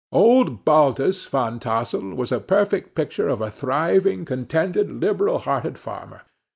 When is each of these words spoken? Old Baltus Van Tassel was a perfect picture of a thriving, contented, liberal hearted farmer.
Old 0.11 0.65
Baltus 0.65 1.27
Van 1.27 1.59
Tassel 1.59 2.15
was 2.15 2.31
a 2.31 2.39
perfect 2.39 2.95
picture 2.95 3.27
of 3.29 3.39
a 3.39 3.51
thriving, 3.51 4.25
contented, 4.25 4.91
liberal 4.91 5.37
hearted 5.37 5.77
farmer. 5.77 6.23